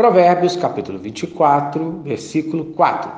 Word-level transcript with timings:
Provérbios, 0.00 0.56
capítulo 0.56 0.98
24, 0.98 2.00
versículo 2.02 2.64
4. 2.64 3.12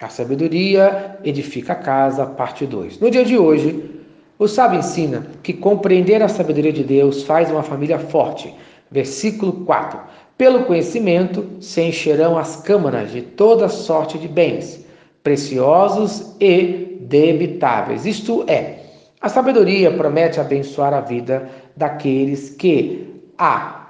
A 0.00 0.08
sabedoria 0.08 1.18
edifica 1.24 1.72
a 1.72 1.74
casa, 1.74 2.24
parte 2.26 2.64
2. 2.64 3.00
No 3.00 3.10
dia 3.10 3.24
de 3.24 3.36
hoje, 3.36 3.90
o 4.38 4.46
sábio 4.46 4.78
ensina 4.78 5.26
que 5.42 5.52
compreender 5.52 6.22
a 6.22 6.28
sabedoria 6.28 6.72
de 6.72 6.84
Deus 6.84 7.24
faz 7.24 7.50
uma 7.50 7.64
família 7.64 7.98
forte. 7.98 8.54
Versículo 8.88 9.64
4. 9.64 9.98
Pelo 10.36 10.62
conhecimento 10.62 11.44
se 11.60 11.82
encherão 11.82 12.38
as 12.38 12.54
câmaras 12.54 13.10
de 13.10 13.22
toda 13.22 13.68
sorte 13.68 14.16
de 14.16 14.28
bens, 14.28 14.86
preciosos 15.24 16.36
e 16.38 16.98
debitáveis. 17.00 18.06
Isto 18.06 18.44
é, 18.46 18.84
a 19.20 19.28
sabedoria 19.28 19.90
promete 19.90 20.38
abençoar 20.38 20.94
a 20.94 21.00
vida 21.00 21.50
daqueles 21.76 22.50
que 22.50 23.24
a 23.36 23.87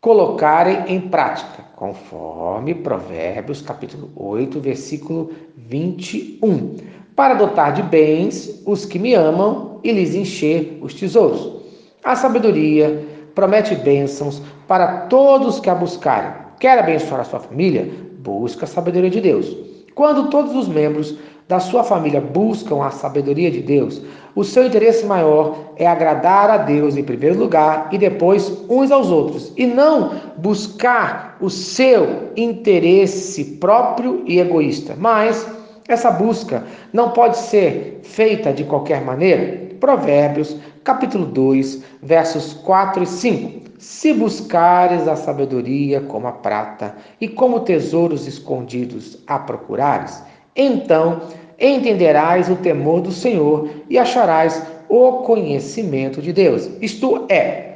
colocarem 0.00 0.84
em 0.86 1.00
prática, 1.00 1.64
conforme 1.74 2.74
Provérbios 2.74 3.60
capítulo 3.60 4.10
8, 4.14 4.60
versículo 4.60 5.32
21, 5.56 6.76
para 7.14 7.34
dotar 7.34 7.72
de 7.72 7.82
bens 7.82 8.62
os 8.66 8.84
que 8.84 8.98
me 8.98 9.14
amam 9.14 9.80
e 9.82 9.92
lhes 9.92 10.14
encher 10.14 10.78
os 10.82 10.94
tesouros. 10.94 11.62
A 12.04 12.14
sabedoria 12.14 13.04
promete 13.34 13.74
bênçãos 13.74 14.40
para 14.68 15.06
todos 15.06 15.60
que 15.60 15.68
a 15.68 15.74
buscarem. 15.74 16.32
Quer 16.60 16.78
abençoar 16.78 17.20
a 17.20 17.24
sua 17.24 17.40
família? 17.40 17.90
Busca 18.18 18.64
a 18.64 18.68
sabedoria 18.68 19.10
de 19.10 19.20
Deus. 19.20 19.75
Quando 19.96 20.28
todos 20.28 20.54
os 20.54 20.68
membros 20.68 21.16
da 21.48 21.58
sua 21.58 21.82
família 21.82 22.20
buscam 22.20 22.84
a 22.84 22.90
sabedoria 22.90 23.50
de 23.50 23.62
Deus, 23.62 24.02
o 24.34 24.44
seu 24.44 24.66
interesse 24.66 25.06
maior 25.06 25.72
é 25.74 25.86
agradar 25.86 26.50
a 26.50 26.58
Deus 26.58 26.98
em 26.98 27.02
primeiro 27.02 27.38
lugar 27.38 27.88
e 27.90 27.96
depois 27.96 28.62
uns 28.68 28.90
aos 28.90 29.10
outros, 29.10 29.54
e 29.56 29.66
não 29.66 30.12
buscar 30.36 31.38
o 31.40 31.48
seu 31.48 32.30
interesse 32.36 33.42
próprio 33.58 34.22
e 34.26 34.38
egoísta. 34.38 34.94
Mas 34.98 35.46
essa 35.88 36.10
busca 36.10 36.64
não 36.92 37.12
pode 37.12 37.38
ser 37.38 38.00
feita 38.02 38.52
de 38.52 38.64
qualquer 38.64 39.02
maneira. 39.02 39.66
Provérbios, 39.80 40.58
capítulo 40.84 41.24
2, 41.24 41.82
versos 42.02 42.52
4 42.52 43.02
e 43.02 43.06
5. 43.06 43.65
Se 43.78 44.12
buscares 44.12 45.06
a 45.06 45.16
sabedoria 45.16 46.00
como 46.00 46.26
a 46.26 46.32
prata 46.32 46.96
e 47.20 47.28
como 47.28 47.60
tesouros 47.60 48.26
escondidos 48.26 49.18
a 49.26 49.38
procurares, 49.38 50.22
então 50.54 51.22
entenderás 51.58 52.48
o 52.48 52.56
temor 52.56 53.00
do 53.00 53.12
Senhor 53.12 53.68
e 53.88 53.98
acharás 53.98 54.62
o 54.88 55.24
conhecimento 55.24 56.22
de 56.22 56.32
Deus. 56.32 56.70
Isto 56.80 57.26
é, 57.28 57.66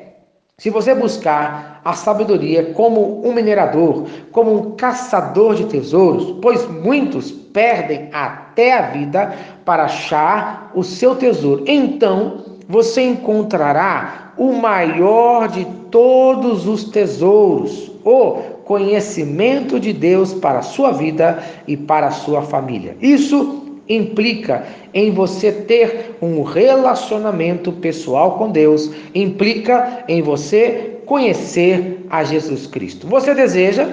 se 0.56 0.70
você 0.70 0.94
buscar 0.94 1.80
a 1.84 1.94
sabedoria 1.94 2.74
como 2.74 3.26
um 3.26 3.32
minerador, 3.32 4.06
como 4.30 4.52
um 4.52 4.70
caçador 4.72 5.54
de 5.54 5.64
tesouros, 5.64 6.38
pois 6.42 6.68
muitos 6.68 7.30
perdem 7.30 8.10
até 8.12 8.74
a 8.74 8.82
vida 8.90 9.34
para 9.64 9.84
achar 9.84 10.70
o 10.74 10.82
seu 10.82 11.16
tesouro, 11.16 11.64
então 11.66 12.49
você 12.70 13.02
encontrará 13.02 14.32
o 14.38 14.52
maior 14.52 15.48
de 15.48 15.66
todos 15.90 16.68
os 16.68 16.84
tesouros, 16.84 17.90
o 18.04 18.34
conhecimento 18.64 19.80
de 19.80 19.92
Deus 19.92 20.32
para 20.32 20.60
a 20.60 20.62
sua 20.62 20.92
vida 20.92 21.42
e 21.66 21.76
para 21.76 22.06
a 22.06 22.12
sua 22.12 22.42
família. 22.42 22.96
Isso 23.00 23.64
implica 23.88 24.64
em 24.94 25.10
você 25.10 25.50
ter 25.50 26.16
um 26.22 26.44
relacionamento 26.44 27.72
pessoal 27.72 28.38
com 28.38 28.48
Deus, 28.48 28.88
implica 29.12 30.04
em 30.06 30.22
você 30.22 31.00
conhecer 31.04 32.06
a 32.08 32.22
Jesus 32.22 32.68
Cristo. 32.68 33.08
Você 33.08 33.34
deseja 33.34 33.88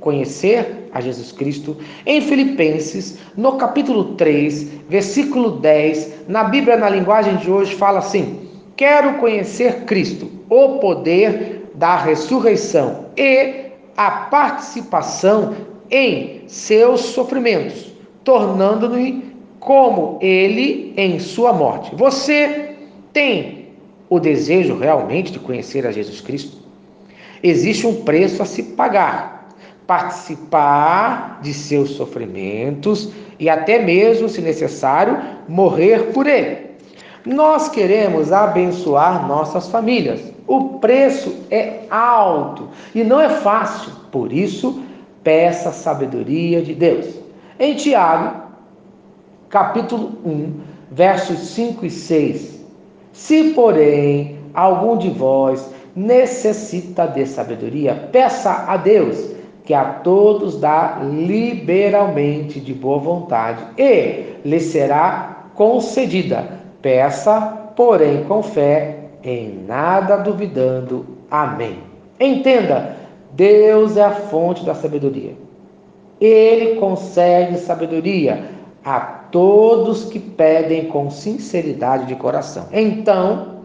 conhecer 0.00 0.88
a 0.92 1.00
Jesus 1.00 1.32
Cristo? 1.32 1.76
Em 2.06 2.20
Filipenses, 2.20 3.18
no 3.36 3.56
capítulo 3.56 4.14
3, 4.14 4.64
versículo 4.88 5.52
10, 5.52 6.28
na 6.28 6.44
Bíblia 6.44 6.76
na 6.76 6.88
linguagem 6.88 7.36
de 7.36 7.50
hoje 7.50 7.74
fala 7.74 7.98
assim: 7.98 8.48
Quero 8.76 9.14
conhecer 9.14 9.84
Cristo, 9.84 10.30
o 10.48 10.78
poder 10.78 11.70
da 11.74 11.96
ressurreição 11.96 13.06
e 13.16 13.66
a 13.96 14.10
participação 14.10 15.54
em 15.90 16.42
seus 16.46 17.00
sofrimentos, 17.00 17.92
tornando-me 18.22 19.34
como 19.58 20.18
ele 20.20 20.92
em 20.96 21.18
sua 21.18 21.52
morte. 21.52 21.94
Você 21.94 22.76
tem 23.12 23.68
o 24.08 24.18
desejo 24.20 24.76
realmente 24.76 25.32
de 25.32 25.38
conhecer 25.38 25.86
a 25.86 25.92
Jesus 25.92 26.20
Cristo? 26.20 26.58
Existe 27.42 27.86
um 27.86 28.02
preço 28.02 28.42
a 28.42 28.46
se 28.46 28.62
pagar. 28.62 29.37
Participar 29.88 31.40
de 31.42 31.52
seus 31.52 31.90
sofrimentos 31.96 33.10
e 33.40 33.48
até 33.48 33.82
mesmo, 33.82 34.28
se 34.28 34.42
necessário, 34.42 35.18
morrer 35.48 36.12
por 36.12 36.26
ele. 36.26 36.68
Nós 37.24 37.70
queremos 37.70 38.32
abençoar 38.32 39.26
nossas 39.26 39.68
famílias. 39.68 40.20
O 40.46 40.78
preço 40.78 41.34
é 41.50 41.80
alto 41.90 42.68
e 42.94 43.02
não 43.02 43.20
é 43.20 43.30
fácil. 43.30 43.92
Por 44.12 44.32
isso, 44.32 44.82
peça 45.24 45.72
sabedoria 45.72 46.62
de 46.62 46.74
Deus. 46.74 47.06
Em 47.58 47.74
Tiago, 47.74 48.42
capítulo 49.48 50.18
1, 50.24 50.52
versos 50.90 51.38
5 51.48 51.86
e 51.86 51.90
6. 51.90 52.64
Se, 53.12 53.50
porém, 53.54 54.38
algum 54.54 54.98
de 54.98 55.08
vós 55.08 55.68
necessita 55.96 57.06
de 57.06 57.26
sabedoria, 57.26 58.08
peça 58.12 58.64
a 58.68 58.76
Deus, 58.76 59.37
que 59.68 59.74
a 59.74 59.84
todos 59.84 60.58
dá 60.58 60.98
liberalmente 61.02 62.58
de 62.58 62.72
boa 62.72 62.98
vontade, 62.98 63.62
e 63.76 64.38
lhe 64.42 64.60
será 64.60 65.50
concedida. 65.54 66.58
Peça, 66.80 67.38
porém, 67.76 68.24
com 68.24 68.42
fé, 68.42 68.96
em 69.22 69.62
nada 69.66 70.16
duvidando. 70.16 71.04
Amém. 71.30 71.80
Entenda, 72.18 72.96
Deus 73.32 73.98
é 73.98 74.04
a 74.04 74.10
fonte 74.10 74.64
da 74.64 74.74
sabedoria. 74.74 75.34
Ele 76.18 76.76
concede 76.76 77.58
sabedoria 77.58 78.44
a 78.82 78.98
todos 79.00 80.06
que 80.06 80.18
pedem 80.18 80.86
com 80.86 81.10
sinceridade 81.10 82.06
de 82.06 82.14
coração. 82.14 82.68
Então, 82.72 83.64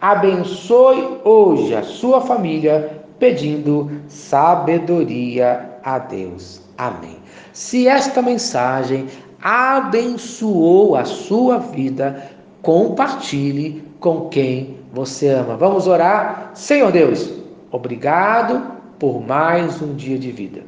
abençoe 0.00 1.18
hoje 1.22 1.74
a 1.74 1.82
sua 1.82 2.22
família 2.22 3.01
pedindo 3.22 3.88
sabedoria 4.08 5.78
a 5.84 5.96
Deus. 5.96 6.60
Amém. 6.76 7.18
Se 7.52 7.86
esta 7.86 8.20
mensagem 8.20 9.06
abençoou 9.40 10.96
a 10.96 11.04
sua 11.04 11.58
vida, 11.58 12.20
compartilhe 12.62 13.84
com 14.00 14.28
quem 14.28 14.76
você 14.92 15.28
ama. 15.28 15.56
Vamos 15.56 15.86
orar? 15.86 16.50
Senhor 16.54 16.90
Deus, 16.90 17.32
obrigado 17.70 18.60
por 18.98 19.24
mais 19.24 19.80
um 19.80 19.94
dia 19.94 20.18
de 20.18 20.32
vida. 20.32 20.62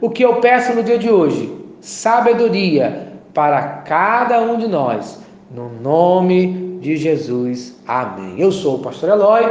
O 0.00 0.08
que 0.08 0.24
eu 0.24 0.36
peço 0.36 0.72
no 0.72 0.82
dia 0.82 0.98
de 0.98 1.10
hoje? 1.10 1.54
Sabedoria 1.82 3.08
para 3.34 3.60
cada 3.84 4.40
um 4.40 4.56
de 4.56 4.66
nós. 4.66 5.20
No 5.50 5.68
nome 5.82 6.78
de 6.80 6.96
Jesus. 6.96 7.78
Amém. 7.86 8.36
Eu 8.38 8.50
sou 8.50 8.76
o 8.76 8.78
pastor 8.78 9.10
Eloy, 9.10 9.44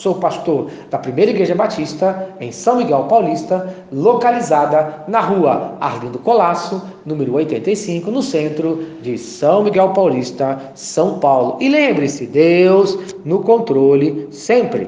sou 0.00 0.14
pastor 0.14 0.68
da 0.90 0.98
Primeira 0.98 1.30
Igreja 1.30 1.54
Batista 1.54 2.30
em 2.40 2.50
São 2.50 2.76
Miguel 2.76 3.04
Paulista, 3.04 3.74
localizada 3.92 5.04
na 5.06 5.20
rua 5.20 5.76
Arlindo 5.78 6.18
Colasso, 6.18 6.82
número 7.04 7.34
85, 7.34 8.10
no 8.10 8.22
centro 8.22 8.82
de 9.02 9.18
São 9.18 9.62
Miguel 9.62 9.90
Paulista, 9.90 10.58
São 10.74 11.18
Paulo. 11.18 11.58
E 11.60 11.68
lembre-se, 11.68 12.26
Deus 12.26 12.98
no 13.26 13.40
controle 13.40 14.26
sempre. 14.30 14.78